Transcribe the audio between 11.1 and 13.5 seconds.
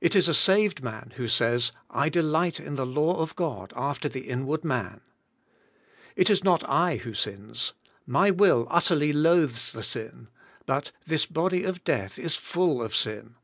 body of death is full of sin.